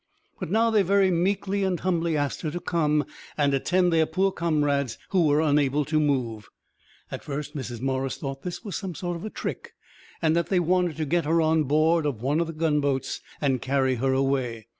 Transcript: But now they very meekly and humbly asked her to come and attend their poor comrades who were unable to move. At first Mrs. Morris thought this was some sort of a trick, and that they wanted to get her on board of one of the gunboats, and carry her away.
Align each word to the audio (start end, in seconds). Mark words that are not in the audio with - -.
But 0.39 0.49
now 0.49 0.71
they 0.71 0.81
very 0.81 1.11
meekly 1.11 1.63
and 1.63 1.79
humbly 1.79 2.17
asked 2.17 2.41
her 2.41 2.49
to 2.49 2.59
come 2.59 3.05
and 3.37 3.53
attend 3.53 3.93
their 3.93 4.07
poor 4.07 4.31
comrades 4.31 4.97
who 5.09 5.27
were 5.27 5.41
unable 5.41 5.85
to 5.85 5.99
move. 5.99 6.49
At 7.11 7.23
first 7.23 7.55
Mrs. 7.55 7.81
Morris 7.81 8.17
thought 8.17 8.41
this 8.41 8.63
was 8.63 8.75
some 8.75 8.95
sort 8.95 9.15
of 9.15 9.25
a 9.25 9.29
trick, 9.29 9.75
and 10.19 10.35
that 10.35 10.47
they 10.49 10.59
wanted 10.59 10.97
to 10.97 11.05
get 11.05 11.25
her 11.25 11.39
on 11.39 11.65
board 11.65 12.07
of 12.07 12.19
one 12.23 12.39
of 12.39 12.47
the 12.47 12.53
gunboats, 12.53 13.21
and 13.39 13.61
carry 13.61 13.93
her 13.97 14.11
away. 14.11 14.65